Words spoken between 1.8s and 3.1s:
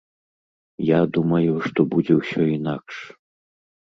будзе ўсё інакш.